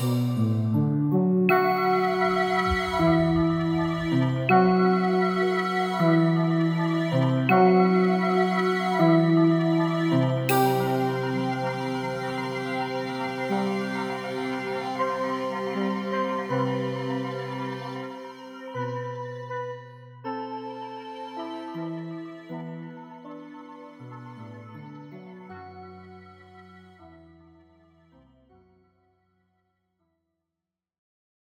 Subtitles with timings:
[0.00, 0.87] Música